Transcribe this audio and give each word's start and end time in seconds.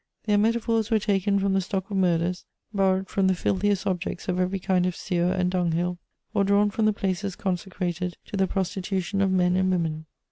Their 0.25 0.39
metaphors 0.39 0.89
were 0.89 0.97
taken 0.97 1.37
from 1.37 1.53
the 1.53 1.61
stock 1.61 1.91
of 1.91 1.95
murders, 1.97 2.43
borrowed 2.73 3.07
from 3.07 3.27
the 3.27 3.35
filthiest 3.35 3.85
objects 3.85 4.27
of 4.27 4.39
every 4.39 4.57
kind 4.57 4.87
of 4.87 4.95
sewer 4.95 5.31
and 5.31 5.51
dunghill, 5.51 5.99
or 6.33 6.43
drawn 6.43 6.71
from 6.71 6.85
the 6.85 6.91
places 6.91 7.35
consecrated 7.35 8.17
to 8.25 8.35
the 8.35 8.47
prostitution 8.47 9.21
of 9.21 9.29
men 9.29 9.55
and 9.55 9.69
women. 9.69 10.07